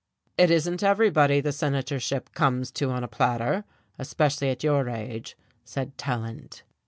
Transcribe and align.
"It 0.35 0.49
isn't 0.49 0.81
everybody 0.81 1.41
the 1.41 1.51
senatorship 1.51 2.33
comes 2.33 2.71
to 2.71 2.89
on 2.89 3.03
a 3.03 3.07
platter 3.07 3.65
especially 3.99 4.49
at 4.49 4.63
your 4.63 4.89
age," 4.89 5.37
said 5.63 5.95
Tallant. 5.95 6.63